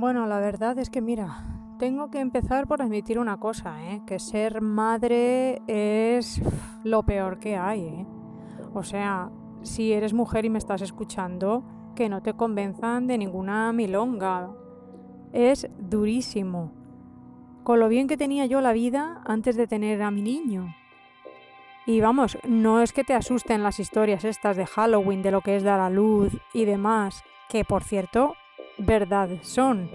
Bueno, 0.00 0.26
la 0.26 0.38
verdad 0.38 0.78
es 0.78 0.90
que 0.90 1.00
mira, 1.00 1.42
tengo 1.80 2.08
que 2.08 2.20
empezar 2.20 2.68
por 2.68 2.82
admitir 2.82 3.18
una 3.18 3.40
cosa, 3.40 3.82
¿eh? 3.82 4.00
que 4.06 4.20
ser 4.20 4.60
madre 4.60 5.60
es 5.66 6.40
lo 6.84 7.02
peor 7.02 7.40
que 7.40 7.56
hay. 7.56 7.80
¿eh? 7.80 8.06
O 8.74 8.84
sea, 8.84 9.28
si 9.62 9.92
eres 9.92 10.14
mujer 10.14 10.44
y 10.44 10.50
me 10.50 10.58
estás 10.58 10.82
escuchando, 10.82 11.64
que 11.96 12.08
no 12.08 12.22
te 12.22 12.34
convenzan 12.34 13.08
de 13.08 13.18
ninguna 13.18 13.72
milonga. 13.72 14.52
Es 15.32 15.68
durísimo. 15.80 16.70
Con 17.64 17.80
lo 17.80 17.88
bien 17.88 18.06
que 18.06 18.16
tenía 18.16 18.46
yo 18.46 18.60
la 18.60 18.72
vida 18.72 19.20
antes 19.24 19.56
de 19.56 19.66
tener 19.66 20.00
a 20.02 20.12
mi 20.12 20.22
niño. 20.22 20.76
Y 21.86 22.00
vamos, 22.00 22.38
no 22.46 22.82
es 22.82 22.92
que 22.92 23.02
te 23.02 23.14
asusten 23.14 23.64
las 23.64 23.80
historias 23.80 24.24
estas 24.24 24.56
de 24.56 24.66
Halloween, 24.66 25.22
de 25.22 25.32
lo 25.32 25.40
que 25.40 25.56
es 25.56 25.64
dar 25.64 25.80
a 25.80 25.90
luz 25.90 26.38
y 26.54 26.66
demás, 26.66 27.24
que 27.48 27.64
por 27.64 27.82
cierto, 27.82 28.36
verdad 28.78 29.30
son. 29.42 29.90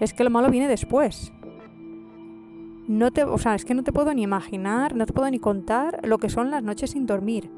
Es 0.00 0.12
que 0.14 0.24
lo 0.24 0.30
malo 0.30 0.50
viene 0.50 0.68
después. 0.68 1.32
No 2.88 3.10
te, 3.10 3.24
o 3.24 3.38
sea, 3.38 3.54
es 3.54 3.64
que 3.64 3.74
no 3.74 3.84
te 3.84 3.92
puedo 3.92 4.12
ni 4.12 4.22
imaginar, 4.22 4.96
no 4.96 5.06
te 5.06 5.12
puedo 5.12 5.30
ni 5.30 5.38
contar 5.38 6.00
lo 6.06 6.18
que 6.18 6.28
son 6.28 6.50
las 6.50 6.62
noches 6.62 6.90
sin 6.90 7.06
dormir. 7.06 7.48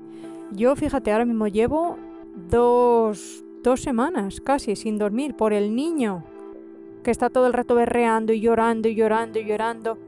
Yo, 0.52 0.76
fíjate, 0.76 1.12
ahora 1.12 1.24
mismo 1.24 1.48
llevo 1.48 1.96
dos, 2.50 3.44
dos 3.62 3.80
semanas 3.80 4.40
casi 4.40 4.76
sin 4.76 4.98
dormir 4.98 5.34
por 5.34 5.52
el 5.52 5.74
niño 5.74 6.24
que 7.04 7.10
está 7.10 7.30
todo 7.30 7.46
el 7.46 7.52
rato 7.52 7.74
berreando 7.74 8.32
y 8.32 8.40
llorando 8.40 8.88
y 8.88 8.94
llorando 8.96 9.38
y 9.38 9.44
llorando. 9.44 9.98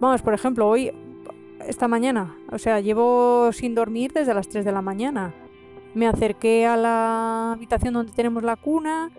Vamos, 0.00 0.22
por 0.22 0.34
ejemplo, 0.34 0.68
hoy, 0.68 0.90
esta 1.68 1.86
mañana, 1.86 2.34
o 2.50 2.58
sea, 2.58 2.80
llevo 2.80 3.50
sin 3.52 3.74
dormir 3.74 4.12
desde 4.12 4.34
las 4.34 4.48
3 4.48 4.64
de 4.64 4.72
la 4.72 4.82
mañana. 4.82 5.32
Me 5.94 6.08
acerqué 6.08 6.66
a 6.66 6.76
la 6.76 7.52
habitación 7.52 7.94
donde 7.94 8.12
tenemos 8.12 8.42
la 8.42 8.56
cuna, 8.56 9.10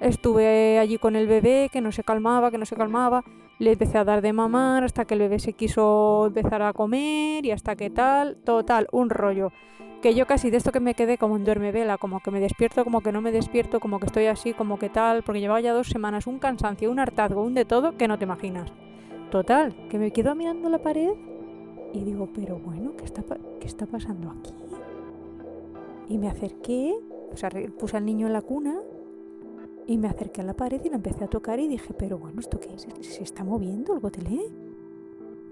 estuve 0.00 0.78
allí 0.78 0.98
con 0.98 1.16
el 1.16 1.26
bebé 1.26 1.68
que 1.72 1.80
no 1.80 1.92
se 1.92 2.02
calmaba, 2.02 2.50
que 2.50 2.58
no 2.58 2.66
se 2.66 2.76
calmaba, 2.76 3.24
le 3.58 3.72
empecé 3.72 3.98
a 3.98 4.04
dar 4.04 4.22
de 4.22 4.32
mamar 4.32 4.84
hasta 4.84 5.04
que 5.04 5.14
el 5.14 5.20
bebé 5.20 5.38
se 5.38 5.52
quiso 5.52 6.26
empezar 6.26 6.62
a 6.62 6.72
comer 6.72 7.44
y 7.44 7.50
hasta 7.50 7.76
que 7.76 7.90
tal, 7.90 8.36
total, 8.44 8.88
un 8.90 9.10
rollo 9.10 9.52
que 10.00 10.14
yo 10.14 10.26
casi 10.26 10.50
de 10.50 10.56
esto 10.56 10.72
que 10.72 10.80
me 10.80 10.94
quedé 10.94 11.18
como 11.18 11.36
en 11.36 11.44
duerme 11.44 11.72
vela, 11.72 11.98
como 11.98 12.20
que 12.20 12.30
me 12.30 12.40
despierto, 12.40 12.84
como 12.84 13.02
que 13.02 13.12
no 13.12 13.20
me 13.20 13.32
despierto, 13.32 13.80
como 13.80 14.00
que 14.00 14.06
estoy 14.06 14.26
así, 14.26 14.54
como 14.54 14.78
que 14.78 14.88
tal, 14.88 15.22
porque 15.22 15.40
llevaba 15.40 15.60
ya 15.60 15.72
dos 15.72 15.88
semanas 15.88 16.26
un 16.26 16.38
cansancio, 16.38 16.90
un 16.90 16.98
hartazgo, 16.98 17.42
un 17.42 17.54
de 17.54 17.64
todo 17.64 17.96
que 17.96 18.08
no 18.08 18.18
te 18.18 18.24
imaginas. 18.24 18.72
Total, 19.30 19.74
que 19.88 19.98
me 19.98 20.10
quedo 20.10 20.34
mirando 20.34 20.68
la 20.70 20.78
pared 20.78 21.12
y 21.92 22.02
digo, 22.02 22.28
pero 22.34 22.58
bueno, 22.58 22.94
¿qué 22.96 23.04
está, 23.04 23.86
pasando 23.86 24.30
aquí? 24.30 24.54
Y 26.08 26.18
me 26.18 26.28
acerqué, 26.28 26.94
o 27.32 27.36
sea, 27.36 27.50
puse 27.78 27.96
al 27.96 28.06
niño 28.06 28.26
en 28.26 28.32
la 28.32 28.42
cuna 28.42 28.80
y 29.90 29.98
me 29.98 30.08
acerqué 30.08 30.40
a 30.40 30.44
la 30.44 30.54
pared 30.54 30.80
y 30.84 30.88
la 30.88 30.96
empecé 30.96 31.24
a 31.24 31.28
tocar 31.28 31.58
y 31.60 31.68
dije, 31.68 31.92
pero 31.94 32.18
bueno, 32.18 32.40
¿esto 32.40 32.58
qué 32.60 32.72
es? 32.74 32.86
¿Se 33.06 33.22
está 33.22 33.44
moviendo 33.44 33.94
el 33.94 34.00
gotelé? 34.00 34.40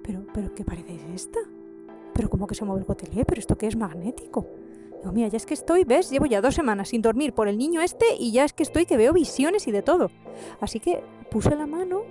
¿Pero, 0.03 0.25
pero 0.33 0.55
qué 0.55 0.65
parece 0.65 0.95
es 0.95 1.03
esta? 1.15 1.41
pero 2.19 2.31
¿cómo 2.31 2.49
que 2.49 2.57
se 2.57 2.65
mueve 2.65 2.81
el 2.81 2.85
gotelé? 2.85 3.25
¿Pero 3.25 3.39
esto 3.39 3.57
qué 3.57 3.69
es 3.69 3.77
magnético? 3.77 4.45
Digo, 4.99 5.13
mira, 5.13 5.29
ya 5.29 5.37
es 5.37 5.47
que 5.47 5.55
estoy, 5.55 5.85
¿ves? 5.85 6.11
Llevo 6.11 6.27
ya 6.27 6.41
dos 6.41 6.57
semanas 6.57 6.89
sin 6.89 7.01
dormir 7.01 7.33
por 7.33 7.47
el 7.47 7.57
niño 7.57 7.81
este 7.81 8.07
y 8.19 8.33
ya 8.33 8.45
es 8.45 8.53
que 8.53 8.65
estoy 8.65 8.87
que 8.87 8.97
veo 8.97 9.13
visiones 9.13 9.69
y 9.69 9.71
de 9.71 9.83
todo. 9.83 10.11
Así 10.61 10.81
que 10.81 11.01
puse 11.31 11.55
la 11.55 11.69
mano 11.69 12.03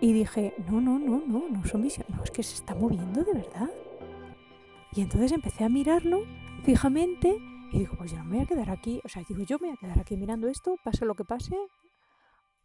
y 0.00 0.14
dije, 0.14 0.54
no, 0.70 0.80
no, 0.80 0.98
no, 0.98 1.22
no, 1.26 1.42
no 1.46 1.64
son 1.66 1.82
visiones, 1.82 2.08
no, 2.16 2.24
es 2.24 2.30
que 2.30 2.42
se 2.42 2.54
está 2.54 2.74
moviendo 2.74 3.22
de 3.22 3.34
verdad. 3.34 3.68
Y 4.94 5.02
entonces 5.02 5.32
empecé 5.32 5.64
a 5.64 5.68
mirarlo 5.68 6.22
fijamente 6.62 7.36
y 7.70 7.80
digo, 7.80 7.94
pues 7.96 8.12
yo 8.12 8.18
no 8.18 8.24
me 8.24 8.36
voy 8.36 8.44
a 8.44 8.46
quedar 8.46 8.70
aquí, 8.70 9.00
o 9.04 9.08
sea, 9.08 9.22
digo, 9.28 9.42
yo 9.42 9.58
me 9.58 9.68
voy 9.68 9.76
a 9.76 9.80
quedar 9.80 9.98
aquí 9.98 10.16
mirando 10.16 10.48
esto, 10.48 10.76
pase 10.82 11.04
lo 11.04 11.14
que 11.14 11.24
pase, 11.24 11.56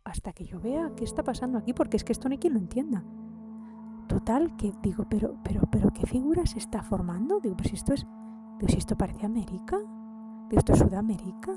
hasta 0.03 0.33
que 0.33 0.45
yo 0.45 0.59
vea 0.59 0.91
qué 0.95 1.03
está 1.03 1.23
pasando 1.23 1.57
aquí, 1.57 1.73
porque 1.73 1.97
es 1.97 2.03
que 2.03 2.11
esto 2.11 2.29
no 2.29 2.33
hay 2.33 2.39
quien 2.39 2.53
lo 2.53 2.59
entienda. 2.59 3.03
Total, 4.07 4.55
que 4.57 4.71
digo, 4.81 5.05
pero, 5.09 5.37
pero, 5.43 5.61
pero, 5.71 5.89
¿qué 5.91 6.05
figura 6.05 6.45
se 6.45 6.59
está 6.59 6.83
formando? 6.83 7.39
Digo, 7.39 7.55
pues 7.57 7.73
esto 7.73 7.93
es, 7.93 8.05
digo, 8.59 8.69
si 8.69 8.77
esto 8.77 8.97
parece 8.97 9.25
América, 9.25 9.77
digo, 10.49 10.59
esto 10.59 10.73
es 10.73 10.79
Sudamérica. 10.79 11.51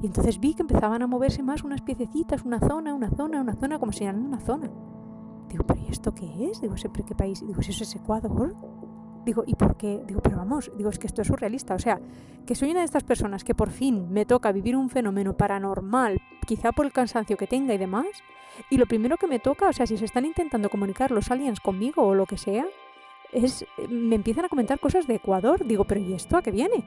Y 0.00 0.06
entonces 0.06 0.40
vi 0.40 0.54
que 0.54 0.62
empezaban 0.62 1.02
a 1.02 1.06
moverse 1.06 1.42
más 1.42 1.62
unas 1.62 1.82
piececitas, 1.82 2.44
una 2.44 2.58
zona, 2.58 2.94
una 2.94 3.10
zona, 3.10 3.40
una 3.40 3.54
zona, 3.54 3.78
como 3.78 3.92
señalando 3.92 4.28
una 4.28 4.40
zona. 4.40 4.70
Digo, 5.48 5.64
pero 5.64 5.80
¿y 5.80 5.88
esto 5.88 6.12
qué 6.12 6.50
es? 6.50 6.60
Digo, 6.60 6.76
¿siempre 6.76 7.04
qué 7.04 7.14
país? 7.14 7.40
Digo, 7.46 7.60
eso 7.60 7.70
es 7.70 7.94
Ecuador. 7.94 8.54
Digo, 9.24 9.44
¿y 9.46 9.54
por 9.54 9.76
qué? 9.76 10.02
Digo, 10.06 10.20
pero 10.20 10.36
vamos, 10.36 10.70
digo, 10.76 10.90
es 10.90 10.98
que 10.98 11.06
esto 11.06 11.22
es 11.22 11.28
surrealista. 11.28 11.74
O 11.74 11.78
sea, 11.78 12.00
que 12.44 12.54
soy 12.54 12.70
una 12.70 12.80
de 12.80 12.86
estas 12.86 13.04
personas 13.04 13.44
que 13.44 13.54
por 13.54 13.70
fin 13.70 14.12
me 14.12 14.26
toca 14.26 14.50
vivir 14.52 14.76
un 14.76 14.90
fenómeno 14.90 15.36
paranormal, 15.36 16.20
quizá 16.46 16.72
por 16.72 16.86
el 16.86 16.92
cansancio 16.92 17.36
que 17.36 17.46
tenga 17.46 17.74
y 17.74 17.78
demás, 17.78 18.06
y 18.68 18.76
lo 18.76 18.86
primero 18.86 19.16
que 19.16 19.26
me 19.26 19.38
toca, 19.38 19.68
o 19.68 19.72
sea, 19.72 19.86
si 19.86 19.96
se 19.96 20.04
están 20.04 20.24
intentando 20.24 20.68
comunicar 20.68 21.10
los 21.10 21.30
aliens 21.30 21.60
conmigo 21.60 22.02
o 22.02 22.14
lo 22.14 22.26
que 22.26 22.36
sea, 22.36 22.66
es 23.32 23.64
me 23.88 24.16
empiezan 24.16 24.44
a 24.44 24.48
comentar 24.48 24.78
cosas 24.78 25.06
de 25.06 25.14
Ecuador. 25.14 25.64
Digo, 25.66 25.84
pero 25.84 26.00
¿y 26.00 26.12
esto 26.12 26.36
a 26.36 26.42
qué 26.42 26.50
viene? 26.50 26.84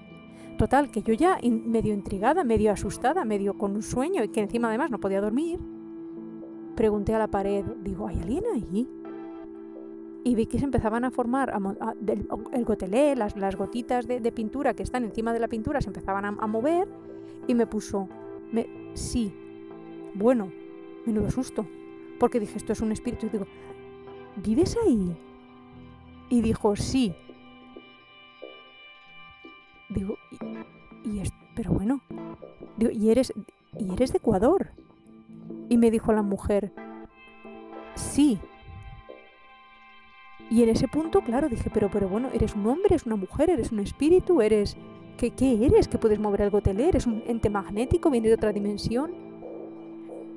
Total, 0.57 0.89
que 0.89 1.01
yo 1.01 1.13
ya 1.13 1.37
medio 1.41 1.93
intrigada, 1.93 2.43
medio 2.43 2.71
asustada, 2.71 3.25
medio 3.25 3.57
con 3.57 3.75
un 3.75 3.81
sueño 3.81 4.23
y 4.23 4.29
que 4.29 4.39
encima 4.39 4.69
además 4.69 4.89
no 4.89 4.99
podía 4.99 5.19
dormir, 5.19 5.59
pregunté 6.75 7.13
a 7.13 7.19
la 7.19 7.27
pared, 7.27 7.65
digo, 7.81 8.07
¿hay 8.07 8.19
alguien 8.19 8.43
ahí? 8.53 8.87
Y 10.25 10.33
vi 10.33 10.47
que 10.47 10.57
se 10.57 10.65
empezaban 10.65 11.05
a 11.05 11.11
formar 11.11 11.53
el 12.51 12.65
gotelé, 12.65 13.15
las, 13.15 13.37
las 13.37 13.55
gotitas 13.55 14.07
de, 14.07 14.31
pintura 14.31 14.73
que 14.73 14.81
están 14.81 15.03
encima 15.03 15.31
de 15.31 15.39
la 15.39 15.47
pintura 15.47 15.81
se 15.81 15.89
empezaban 15.89 16.25
a, 16.25 16.47
mover 16.47 16.87
y 17.47 17.53
me 17.53 17.67
puso, 17.67 18.09
me, 18.51 18.65
sí, 18.95 19.31
bueno, 20.15 20.51
menudo 21.05 21.29
susto, 21.29 21.67
porque 22.19 22.39
dije, 22.39 22.57
esto 22.57 22.73
es 22.73 22.81
un 22.81 22.91
espíritu 22.91 23.27
y 23.27 23.29
digo, 23.29 23.45
¿vives 24.43 24.75
ahí? 24.83 25.15
Y 26.29 26.41
dijo, 26.41 26.75
sí. 26.75 27.13
Digo, 29.89 30.17
y, 31.03 31.19
es, 31.19 31.31
pero 31.55 31.71
bueno, 31.71 32.01
digo, 32.77 32.91
¿y 32.91 33.11
eres, 33.11 33.31
¿y 33.77 33.93
eres 33.93 34.11
de 34.11 34.17
Ecuador? 34.17 34.71
Y 35.69 35.77
me 35.77 35.91
dijo 35.91 36.13
la 36.13 36.23
mujer, 36.23 36.71
sí. 37.93 38.39
Y 40.49 40.61
en 40.63 40.69
ese 40.69 40.87
punto, 40.87 41.21
claro, 41.21 41.49
dije, 41.49 41.69
pero, 41.73 41.89
pero 41.89 42.07
bueno, 42.07 42.29
eres 42.33 42.55
un 42.55 42.67
hombre, 42.67 42.87
eres 42.89 43.05
una 43.05 43.15
mujer, 43.15 43.49
eres 43.49 43.71
un 43.71 43.79
espíritu, 43.79 44.41
eres... 44.41 44.77
¿Qué, 45.17 45.31
qué 45.31 45.65
eres? 45.65 45.87
¿Que 45.87 45.97
puedes 45.97 46.19
mover 46.19 46.41
el 46.41 46.49
gotelé? 46.49 46.89
¿Eres 46.89 47.07
un 47.07 47.23
ente 47.25 47.49
magnético? 47.49 48.09
¿Viene 48.09 48.27
de 48.27 48.33
otra 48.33 48.51
dimensión? 48.51 49.13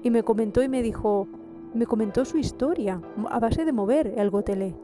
Y 0.05 0.11
me 0.11 0.23
comentó 0.23 0.63
y 0.63 0.69
me 0.69 0.83
dijo, 0.83 1.27
me 1.75 1.87
comentó 1.87 2.25
su 2.25 2.39
historia 2.39 3.03
a 3.29 3.41
base 3.41 3.65
de 3.65 3.73
mover 3.73 4.15
el 4.17 4.31
gotelé. 4.31 4.77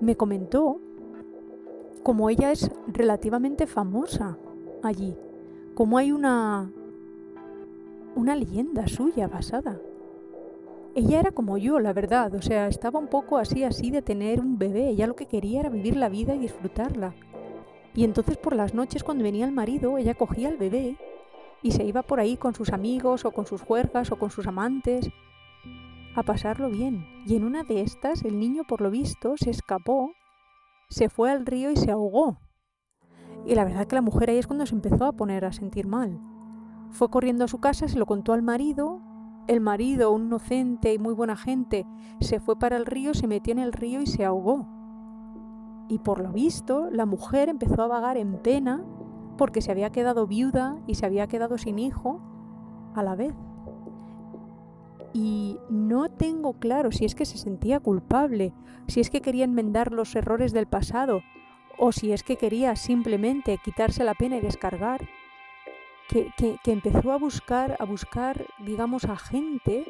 Me 0.00 0.16
comentó 0.16 0.80
como 2.02 2.30
ella 2.30 2.52
es 2.52 2.70
relativamente 2.86 3.66
famosa 3.66 4.38
allí, 4.82 5.16
como 5.74 5.98
hay 5.98 6.12
una 6.12 6.70
una 8.14 8.36
leyenda 8.36 8.86
suya 8.86 9.28
basada 9.28 9.80
ella 10.96 11.20
era 11.20 11.30
como 11.30 11.58
yo, 11.58 11.78
la 11.78 11.92
verdad, 11.92 12.34
o 12.34 12.40
sea, 12.40 12.68
estaba 12.68 12.98
un 12.98 13.08
poco 13.08 13.36
así, 13.36 13.64
así 13.64 13.90
de 13.90 14.00
tener 14.00 14.40
un 14.40 14.56
bebé. 14.56 14.88
Ella 14.88 15.06
lo 15.06 15.14
que 15.14 15.26
quería 15.26 15.60
era 15.60 15.68
vivir 15.68 15.94
la 15.94 16.08
vida 16.08 16.34
y 16.34 16.38
disfrutarla. 16.38 17.14
Y 17.94 18.02
entonces 18.04 18.38
por 18.38 18.56
las 18.56 18.72
noches 18.72 19.04
cuando 19.04 19.22
venía 19.22 19.44
el 19.44 19.52
marido, 19.52 19.98
ella 19.98 20.14
cogía 20.14 20.48
al 20.48 20.56
bebé 20.56 20.96
y 21.62 21.72
se 21.72 21.84
iba 21.84 22.00
por 22.00 22.18
ahí 22.18 22.38
con 22.38 22.54
sus 22.54 22.72
amigos 22.72 23.26
o 23.26 23.30
con 23.32 23.44
sus 23.44 23.60
juergas 23.60 24.10
o 24.10 24.18
con 24.18 24.30
sus 24.30 24.46
amantes 24.46 25.10
a 26.14 26.22
pasarlo 26.22 26.70
bien. 26.70 27.04
Y 27.26 27.36
en 27.36 27.44
una 27.44 27.62
de 27.62 27.82
estas 27.82 28.24
el 28.24 28.40
niño 28.40 28.62
por 28.66 28.80
lo 28.80 28.90
visto 28.90 29.36
se 29.36 29.50
escapó, 29.50 30.12
se 30.88 31.10
fue 31.10 31.30
al 31.30 31.44
río 31.44 31.70
y 31.70 31.76
se 31.76 31.90
ahogó. 31.90 32.38
Y 33.44 33.54
la 33.54 33.64
verdad 33.64 33.86
que 33.86 33.96
la 33.96 34.02
mujer 34.02 34.30
ahí 34.30 34.38
es 34.38 34.46
cuando 34.46 34.64
se 34.64 34.74
empezó 34.74 35.04
a 35.04 35.12
poner 35.12 35.44
a 35.44 35.52
sentir 35.52 35.86
mal. 35.86 36.18
Fue 36.88 37.10
corriendo 37.10 37.44
a 37.44 37.48
su 37.48 37.60
casa, 37.60 37.86
se 37.86 37.98
lo 37.98 38.06
contó 38.06 38.32
al 38.32 38.40
marido 38.40 39.02
el 39.46 39.60
marido, 39.60 40.12
un 40.12 40.26
inocente 40.26 40.92
y 40.92 40.98
muy 40.98 41.14
buena 41.14 41.36
gente, 41.36 41.86
se 42.20 42.40
fue 42.40 42.58
para 42.58 42.76
el 42.76 42.86
río, 42.86 43.14
se 43.14 43.26
metió 43.26 43.52
en 43.52 43.58
el 43.58 43.72
río 43.72 44.00
y 44.00 44.06
se 44.06 44.24
ahogó. 44.24 44.66
Y 45.88 45.98
por 45.98 46.20
lo 46.20 46.32
visto, 46.32 46.88
la 46.90 47.06
mujer 47.06 47.48
empezó 47.48 47.82
a 47.82 47.86
vagar 47.86 48.16
en 48.16 48.38
pena 48.42 48.84
porque 49.38 49.60
se 49.60 49.70
había 49.70 49.90
quedado 49.90 50.26
viuda 50.26 50.78
y 50.86 50.94
se 50.94 51.06
había 51.06 51.26
quedado 51.26 51.58
sin 51.58 51.78
hijo 51.78 52.20
a 52.94 53.02
la 53.02 53.14
vez. 53.14 53.34
Y 55.12 55.58
no 55.70 56.10
tengo 56.10 56.54
claro 56.54 56.90
si 56.90 57.04
es 57.04 57.14
que 57.14 57.24
se 57.24 57.38
sentía 57.38 57.80
culpable, 57.80 58.52
si 58.86 59.00
es 59.00 59.10
que 59.10 59.20
quería 59.20 59.44
enmendar 59.44 59.92
los 59.92 60.14
errores 60.16 60.52
del 60.52 60.66
pasado, 60.66 61.20
o 61.78 61.92
si 61.92 62.12
es 62.12 62.22
que 62.22 62.36
quería 62.36 62.74
simplemente 62.76 63.58
quitarse 63.64 64.04
la 64.04 64.14
pena 64.14 64.36
y 64.36 64.40
descargar 64.40 65.06
que, 66.08 66.58
empezó 66.64 67.12
a 67.12 67.18
buscar, 67.18 67.76
a 67.78 67.84
buscar, 67.84 68.46
digamos, 68.64 69.04
a 69.04 69.16
gente 69.16 69.86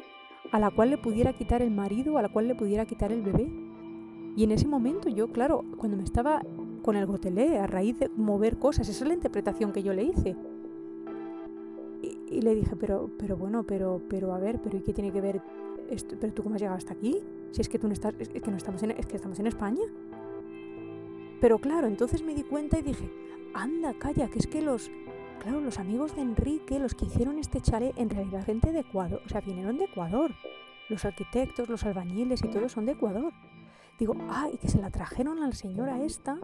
a 0.51 0.59
la 0.59 0.71
cual 0.71 0.89
le 0.89 0.97
pudiera 0.97 1.33
quitar 1.33 1.61
el 1.61 1.71
marido, 1.71 2.17
a 2.17 2.21
la 2.21 2.29
cual 2.29 2.47
le 2.47 2.55
pudiera 2.55 2.85
quitar 2.85 3.11
el 3.11 3.21
bebé. 3.21 3.49
Y 4.35 4.43
en 4.43 4.51
ese 4.51 4.67
momento 4.67 5.09
yo, 5.09 5.31
claro, 5.31 5.63
cuando 5.77 5.97
me 5.97 6.03
estaba 6.03 6.43
con 6.81 6.95
el 6.95 7.05
gotelé, 7.05 7.57
a 7.57 7.67
raíz 7.67 7.99
de 7.99 8.09
mover 8.09 8.57
cosas, 8.57 8.87
esa 8.87 9.03
es 9.03 9.07
la 9.07 9.13
interpretación 9.13 9.71
que 9.73 9.83
yo 9.83 9.93
le 9.93 10.03
hice. 10.03 10.35
Y 12.29 12.41
le 12.41 12.55
dije, 12.55 12.75
pero, 12.75 13.09
pero 13.17 13.35
bueno, 13.37 13.63
pero, 13.63 14.01
pero 14.09 14.33
a 14.33 14.39
ver, 14.39 14.59
pero 14.61 14.77
¿y 14.77 14.81
qué 14.81 14.93
tiene 14.93 15.11
que 15.11 15.21
ver 15.21 15.41
esto? 15.89 16.15
¿Pero 16.19 16.33
tú 16.33 16.43
cómo 16.43 16.55
has 16.55 16.61
llegado 16.61 16.77
hasta 16.77 16.93
aquí? 16.93 17.19
Si 17.51 17.61
es 17.61 17.69
que 17.69 17.79
tú 17.79 17.87
no 17.87 17.93
estás, 17.93 18.13
es 18.19 18.29
que 18.29 18.51
no 18.51 18.57
estamos 18.57 18.83
es 18.83 19.05
que 19.05 19.15
estamos 19.15 19.39
en 19.39 19.47
España. 19.47 19.83
Pero 21.39 21.59
claro, 21.59 21.87
entonces 21.87 22.23
me 22.23 22.33
di 22.33 22.43
cuenta 22.43 22.79
y 22.79 22.81
dije, 22.81 23.09
anda, 23.53 23.93
calla, 23.93 24.27
que 24.29 24.39
es 24.39 24.47
que 24.47 24.61
los, 24.61 24.91
claro, 25.39 25.61
los 25.61 25.79
amigos 25.79 26.15
de 26.15 26.21
Enrique, 26.21 26.79
los 26.79 26.95
que 26.95 27.05
hicieron 27.05 27.39
este 27.39 27.61
chale, 27.61 27.93
en 27.97 28.09
realidad 28.09 28.45
gente 28.45 28.71
de 28.71 28.79
Ecuador, 28.79 29.21
o 29.25 29.29
sea, 29.29 29.41
vinieron 29.41 29.77
de 29.77 29.85
Ecuador. 29.85 30.31
Los 30.89 31.03
arquitectos, 31.03 31.67
los 31.67 31.83
albañiles 31.83 32.41
y 32.43 32.47
todo 32.47 32.69
son 32.69 32.85
de 32.85 32.93
Ecuador. 32.93 33.33
Digo, 33.99 34.15
ah, 34.29 34.47
y 34.51 34.57
que 34.57 34.69
se 34.69 34.79
la 34.79 34.89
trajeron 34.89 35.41
a 35.43 35.47
la 35.47 35.53
señora 35.53 36.01
esta. 36.01 36.37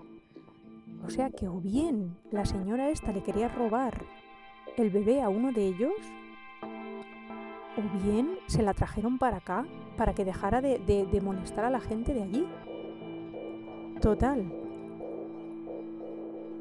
O 1.06 1.10
sea 1.10 1.30
que 1.30 1.48
o 1.48 1.60
bien 1.60 2.18
la 2.32 2.46
señora 2.46 2.90
esta 2.90 3.12
le 3.12 3.22
quería 3.22 3.48
robar 3.48 4.04
el 4.78 4.90
bebé 4.90 5.22
a 5.22 5.30
uno 5.30 5.52
de 5.52 5.68
ellos, 5.68 5.94
o 7.78 8.04
bien 8.06 8.38
se 8.48 8.64
la 8.64 8.74
trajeron 8.74 9.18
para 9.18 9.38
acá 9.38 9.66
para 9.98 10.14
que 10.14 10.26
dejara 10.26 10.62
de, 10.62 10.80
de 10.80 11.22
molestar 11.22 11.66
a 11.66 11.70
la 11.70 11.80
gente 11.80 12.14
de 12.14 12.24
allí. 12.24 12.48
Total. 14.02 14.44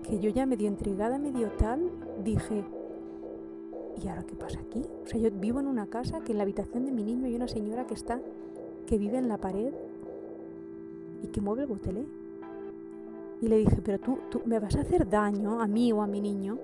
Que 0.08 0.20
yo 0.20 0.30
ya 0.30 0.46
medio 0.46 0.68
intrigada, 0.68 1.18
medio 1.18 1.50
tal, 1.52 1.90
dije, 2.22 2.64
¿y 4.02 4.08
ahora 4.08 4.24
qué 4.24 4.34
pasa 4.34 4.60
aquí? 4.60 4.82
O 5.04 5.06
sea, 5.06 5.20
yo 5.20 5.30
vivo 5.30 5.60
en 5.60 5.66
una 5.66 5.86
casa 5.86 6.20
que 6.20 6.32
en 6.32 6.38
la 6.38 6.44
habitación 6.44 6.84
de 6.84 6.92
mi 6.92 7.02
niño 7.02 7.26
hay 7.26 7.34
una 7.34 7.48
señora 7.48 7.86
que 7.86 7.94
está, 7.94 8.20
que 8.86 8.98
vive 8.98 9.18
en 9.18 9.28
la 9.28 9.38
pared 9.38 9.72
y 11.22 11.28
que 11.28 11.40
mueve 11.40 11.62
el 11.62 11.68
botelé. 11.68 12.04
Y 13.40 13.48
le 13.48 13.56
dije, 13.56 13.80
pero 13.84 13.98
tú, 13.98 14.18
tú 14.30 14.42
me 14.44 14.58
vas 14.58 14.76
a 14.76 14.80
hacer 14.80 15.08
daño 15.08 15.60
a 15.60 15.66
mí 15.66 15.92
o 15.92 16.02
a 16.02 16.06
mi 16.06 16.20
niño. 16.20 16.58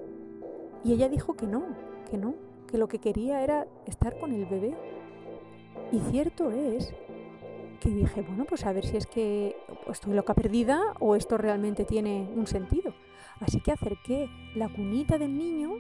Y 0.85 0.93
ella 0.93 1.09
dijo 1.09 1.35
que 1.35 1.47
no, 1.47 1.65
que 2.09 2.17
no, 2.17 2.35
que 2.69 2.79
lo 2.79 2.89
que 2.89 2.99
quería 2.99 3.43
era 3.43 3.67
estar 3.87 4.19
con 4.19 4.33
el 4.33 4.47
bebé. 4.47 4.77
Y 5.91 5.99
cierto 6.11 6.51
es 6.51 6.95
que 7.81 7.91
dije, 7.91 8.23
bueno, 8.23 8.45
pues 8.45 8.65
a 8.65 8.73
ver 8.73 8.85
si 8.85 8.97
es 8.97 9.07
que 9.07 9.57
estoy 9.91 10.15
loca 10.15 10.35
perdida 10.35 10.81
o 11.01 11.17
esto 11.17 11.39
realmente 11.39 11.85
tiene 11.85 12.31
un 12.37 12.47
sentido. 12.47 12.88
Así 13.41 13.61
que 13.61 13.73
acerqué 13.73 14.29
la 14.55 14.69
cunita 14.69 15.19
del 15.19 15.37
niño 15.37 15.71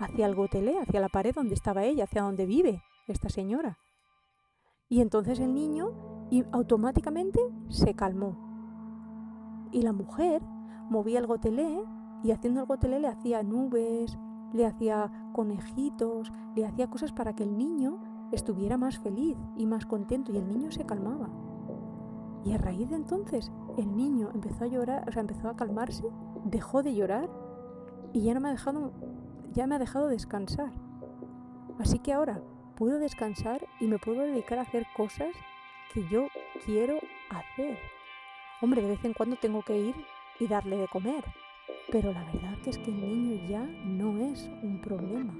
hacia 0.00 0.26
el 0.26 0.34
gotelé, 0.34 0.78
hacia 0.78 1.00
la 1.00 1.08
pared 1.08 1.34
donde 1.34 1.54
estaba 1.54 1.84
ella, 1.84 2.04
hacia 2.04 2.22
donde 2.22 2.46
vive 2.46 2.82
esta 3.06 3.28
señora. 3.28 3.78
Y 4.88 5.00
entonces 5.00 5.38
el 5.38 5.54
niño 5.54 5.92
automáticamente 6.52 7.40
se 7.68 7.94
calmó. 7.94 9.68
Y 9.72 9.82
la 9.82 9.92
mujer 9.92 10.42
movía 10.88 11.18
el 11.18 11.26
gotelé 11.26 11.84
y 12.22 12.32
haciendo 12.32 12.60
el 12.60 12.66
gotelé 12.66 13.00
le 13.00 13.08
hacía 13.08 13.42
nubes, 13.42 14.18
le 14.52 14.66
hacía 14.66 15.30
conejitos, 15.32 16.32
le 16.56 16.66
hacía 16.66 16.88
cosas 16.88 17.12
para 17.12 17.34
que 17.34 17.42
el 17.42 17.56
niño 17.56 18.00
estuviera 18.32 18.76
más 18.76 18.98
feliz 18.98 19.36
y 19.56 19.66
más 19.66 19.86
contento 19.86 20.32
y 20.32 20.38
el 20.38 20.48
niño 20.48 20.70
se 20.70 20.84
calmaba. 20.84 21.28
Y 22.44 22.52
a 22.52 22.58
raíz 22.58 22.88
de 22.88 22.96
entonces 22.96 23.52
el 23.76 23.94
niño 23.96 24.30
empezó 24.32 24.64
a 24.64 24.68
llorar, 24.68 25.08
o 25.08 25.12
sea, 25.12 25.20
empezó 25.20 25.48
a 25.48 25.56
calmarse, 25.56 26.04
dejó 26.44 26.82
de 26.82 26.94
llorar 26.94 27.28
y 28.12 28.22
ya 28.22 28.34
no 28.34 28.40
me 28.40 28.48
ha 28.48 28.52
dejado 28.52 28.92
ya 29.52 29.66
me 29.66 29.74
ha 29.74 29.78
dejado 29.78 30.08
descansar. 30.08 30.70
Así 31.78 31.98
que 31.98 32.12
ahora 32.12 32.42
puedo 32.76 32.98
descansar 32.98 33.66
y 33.80 33.86
me 33.86 33.98
puedo 33.98 34.22
dedicar 34.22 34.58
a 34.58 34.62
hacer 34.62 34.86
cosas 34.96 35.34
que 35.92 36.06
yo 36.08 36.28
quiero 36.64 36.98
hacer. 37.30 37.78
Hombre, 38.60 38.82
de 38.82 38.88
vez 38.88 39.04
en 39.04 39.14
cuando 39.14 39.36
tengo 39.36 39.62
que 39.62 39.78
ir 39.78 39.94
y 40.38 40.46
darle 40.46 40.76
de 40.76 40.88
comer, 40.88 41.24
pero 41.90 42.12
la 42.12 42.24
verdad 42.24 42.58
es 42.66 42.78
que 42.78 42.90
el 42.90 43.00
niño 43.00 43.48
ya 43.48 43.62
no 43.62 44.18
es 44.18 44.48
un 44.62 44.80
problema. 44.80 45.34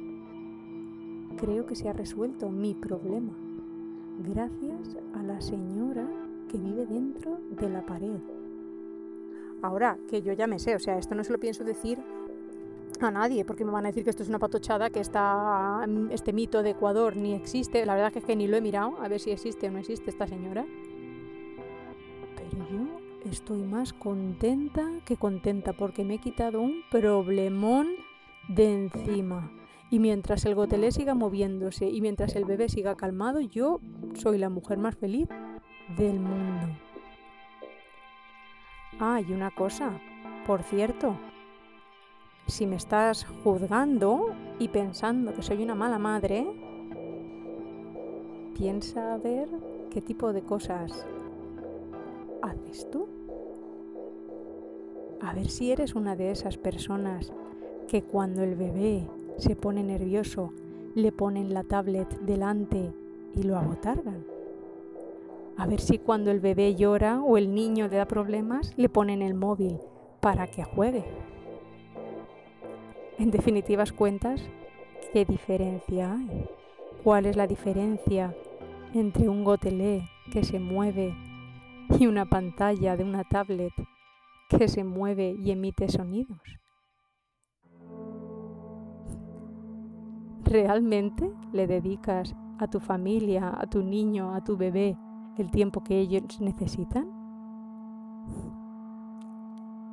Creo 1.36 1.66
que 1.66 1.76
se 1.76 1.88
ha 1.88 1.92
resuelto 1.92 2.48
mi 2.48 2.74
problema 2.74 3.32
gracias 4.20 4.96
a 5.14 5.22
la 5.22 5.40
señora 5.40 6.08
que 6.48 6.58
vive 6.58 6.86
dentro 6.86 7.38
de 7.50 7.68
la 7.68 7.84
pared. 7.86 8.37
Ahora 9.62 9.98
que 10.08 10.22
yo 10.22 10.32
ya 10.32 10.46
me 10.46 10.58
sé, 10.58 10.74
o 10.74 10.78
sea, 10.78 10.98
esto 10.98 11.14
no 11.14 11.24
se 11.24 11.32
lo 11.32 11.38
pienso 11.38 11.64
decir 11.64 11.98
a 13.00 13.10
nadie, 13.10 13.44
porque 13.44 13.64
me 13.64 13.70
van 13.70 13.84
a 13.86 13.88
decir 13.88 14.04
que 14.04 14.10
esto 14.10 14.22
es 14.22 14.28
una 14.28 14.38
patochada, 14.38 14.90
que 14.90 15.00
está, 15.00 15.86
este 16.10 16.32
mito 16.32 16.62
de 16.62 16.70
Ecuador 16.70 17.16
ni 17.16 17.34
existe. 17.34 17.84
La 17.86 17.94
verdad 17.94 18.12
es 18.14 18.24
que 18.24 18.36
ni 18.36 18.46
lo 18.46 18.56
he 18.56 18.60
mirado 18.60 18.96
a 19.00 19.08
ver 19.08 19.20
si 19.20 19.30
existe 19.30 19.68
o 19.68 19.70
no 19.70 19.78
existe 19.78 20.10
esta 20.10 20.26
señora. 20.26 20.64
Pero 22.36 22.68
yo 22.70 23.30
estoy 23.30 23.62
más 23.62 23.92
contenta 23.92 24.88
que 25.04 25.16
contenta 25.16 25.72
porque 25.72 26.04
me 26.04 26.14
he 26.14 26.18
quitado 26.18 26.60
un 26.60 26.82
problemón 26.90 27.88
de 28.48 28.72
encima. 28.72 29.52
Y 29.90 30.00
mientras 30.00 30.44
el 30.44 30.54
gotelé 30.54 30.92
siga 30.92 31.14
moviéndose 31.14 31.88
y 31.88 32.00
mientras 32.00 32.36
el 32.36 32.44
bebé 32.44 32.68
siga 32.68 32.94
calmado, 32.94 33.40
yo 33.40 33.80
soy 34.14 34.38
la 34.38 34.50
mujer 34.50 34.78
más 34.78 34.96
feliz 34.96 35.28
del 35.96 36.20
mundo. 36.20 36.87
Ah, 39.00 39.20
y 39.20 39.32
una 39.32 39.52
cosa, 39.52 39.92
por 40.44 40.64
cierto, 40.64 41.14
si 42.48 42.66
me 42.66 42.74
estás 42.74 43.24
juzgando 43.44 44.34
y 44.58 44.68
pensando 44.68 45.32
que 45.34 45.42
soy 45.42 45.62
una 45.62 45.76
mala 45.76 45.98
madre, 45.98 46.46
piensa 48.56 49.14
a 49.14 49.18
ver 49.18 49.48
qué 49.90 50.02
tipo 50.02 50.32
de 50.32 50.42
cosas 50.42 51.06
haces 52.42 52.90
tú. 52.90 53.06
A 55.20 55.32
ver 55.32 55.48
si 55.48 55.70
eres 55.70 55.94
una 55.94 56.16
de 56.16 56.32
esas 56.32 56.56
personas 56.56 57.32
que 57.86 58.02
cuando 58.02 58.42
el 58.42 58.56
bebé 58.56 59.08
se 59.36 59.54
pone 59.54 59.84
nervioso 59.84 60.52
le 60.96 61.12
ponen 61.12 61.54
la 61.54 61.62
tablet 61.62 62.08
delante 62.22 62.92
y 63.36 63.44
lo 63.44 63.56
abotargan. 63.56 64.37
A 65.58 65.66
ver 65.66 65.80
si 65.80 65.98
cuando 65.98 66.30
el 66.30 66.38
bebé 66.38 66.76
llora 66.76 67.20
o 67.20 67.36
el 67.36 67.52
niño 67.52 67.88
le 67.88 67.96
da 67.96 68.06
problemas 68.06 68.72
le 68.76 68.88
ponen 68.88 69.22
el 69.22 69.34
móvil 69.34 69.80
para 70.20 70.46
que 70.46 70.62
juegue. 70.62 71.04
En 73.18 73.32
definitivas 73.32 73.92
cuentas, 73.92 74.40
¿qué 75.12 75.24
diferencia 75.24 76.12
hay? 76.12 76.46
¿Cuál 77.02 77.26
es 77.26 77.36
la 77.36 77.48
diferencia 77.48 78.36
entre 78.94 79.28
un 79.28 79.42
gotelé 79.42 80.08
que 80.32 80.44
se 80.44 80.60
mueve 80.60 81.12
y 81.98 82.06
una 82.06 82.26
pantalla 82.26 82.96
de 82.96 83.02
una 83.02 83.24
tablet 83.24 83.72
que 84.48 84.68
se 84.68 84.84
mueve 84.84 85.34
y 85.42 85.50
emite 85.50 85.88
sonidos? 85.88 86.38
¿Realmente 90.44 91.32
le 91.52 91.66
dedicas 91.66 92.36
a 92.60 92.68
tu 92.68 92.78
familia, 92.78 93.52
a 93.58 93.66
tu 93.66 93.82
niño, 93.82 94.32
a 94.36 94.44
tu 94.44 94.56
bebé 94.56 94.96
el 95.38 95.50
tiempo 95.50 95.82
que 95.82 95.98
ellos 95.98 96.40
necesitan? 96.40 97.08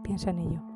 Piensa 0.04 0.32
en 0.32 0.40
ello. 0.40 0.75